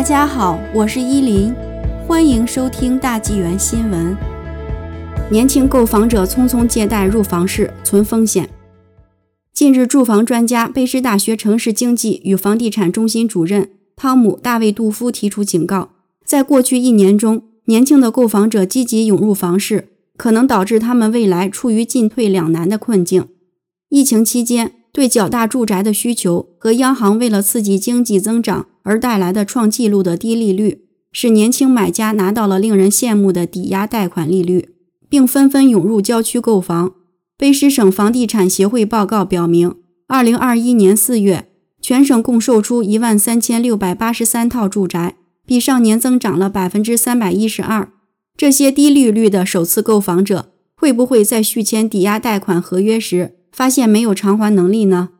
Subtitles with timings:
[0.00, 1.54] 大家好，我是依林，
[2.08, 4.16] 欢迎收听大纪元新闻。
[5.30, 8.48] 年轻购房者匆匆借贷入房市，存风险。
[9.52, 15.90] 近日，住房专家、卑诗大学城市经济与房地产中心主任汤姆·大卫·杜夫提出警告：
[16.24, 23.28] 在过去一年中，年轻的购房者积极涌入房市，可能导致他们未来处于进退两难的困境。
[23.90, 30.82] 疫情期间，对较大住宅的需求和央行为了刺激经济增长而带来的创纪录的低利率，
[31.12, 34.70] 使年轻买家拿到了令人羡慕的抵押贷款利率，
[35.08, 36.94] 并纷纷涌入郊区购房。
[37.38, 39.74] 卑诗省房地产协会报告表明，
[40.08, 41.48] 二零二一年四月，
[41.80, 45.16] 全省共售出一万三千六百八十三套住宅，
[45.46, 47.90] 比上年增长了百分之三百一十二。
[48.36, 53.36] 这些低利率的首次购房者会不会在续签抵押贷款合约时？
[53.60, 55.10] 发现没有偿还能力呢？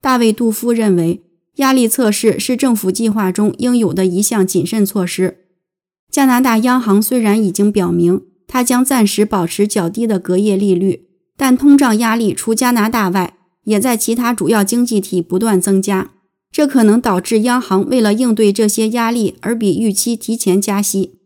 [0.00, 1.24] 大卫·杜夫认为，
[1.56, 5.38] 压力测试是政府计划中应有的一项谨慎措施。
[6.08, 16.12] 加拿大央行虽然已经表明，它将暂时保持较低的隔夜利率，但通胀压力除加拿大外，也在其他主要经济体不断增加。
[16.52, 21.18] 这可能导致央行为了应对这些压力而比预期提前加息。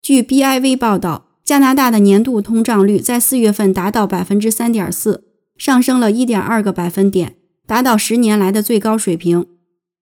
[0.00, 5.23] 据 BIV 报道，加拿大的年度通胀率在四月份达到百分之三点四。
[5.56, 9.46] 上升了一点二个百分点，达到十年来的最高水平。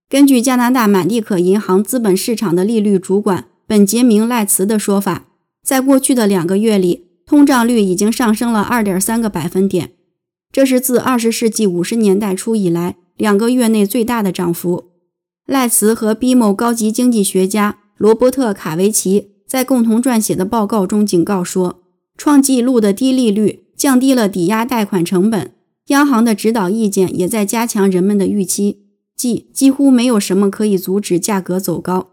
[0.08, 5.27] 根据加拿大满地可银行资本市场的利率主管本杰明·赖茨的说法，
[5.62, 9.92] 在过去的两个月里，通胀率已经上升了二点三个百分点，
[10.50, 14.91] 这是自二十世纪五十年代初以来两个月内最大的涨幅。
[15.47, 21.83] 赖茨和 BMO 高级经济学家罗伯特·卡维奇在共同撰写的报告中警告说，
[22.17, 23.61] 创纪录的低利率。
[23.83, 25.55] 降低了抵押贷款成本，
[25.89, 28.85] 央行的指导意见也在加强人们的预期，
[29.17, 32.11] 即几乎没有什么可以阻止价格走高。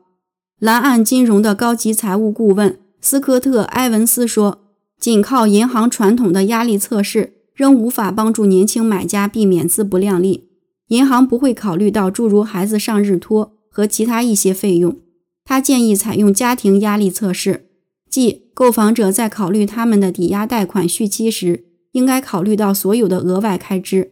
[0.58, 4.64] 蓝岸金融的高级财务顾问斯科特·埃文斯说
[5.00, 10.50] ：“仅靠银行传统的压力测试，仍无法帮助年轻买家避免自不量力。
[10.88, 14.98] 银行不会考虑到诸如孩子上日托和其他一些费用。
[15.46, 17.68] 他建议采用家庭压力测试。”
[18.10, 24.12] 即购房者在考虑他们的抵押贷款续期时，应该考虑到所有的额外开支。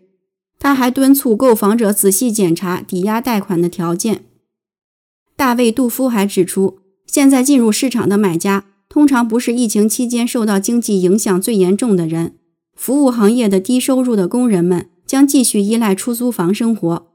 [0.58, 4.24] 他还敦促购房者仔细检查抵押贷款的条件。
[5.36, 12.36] 大卫·杜夫还指出，现在进入市场的买家通常不是疫情期间受到经济影响最严重的人。
[12.74, 17.08] 服务行业的低收入的工人们将继续依赖出租房生活。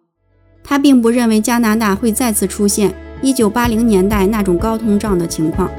[0.63, 5.71] 他并不认为加拿大会再次出现1980年代那种高通胀的情况。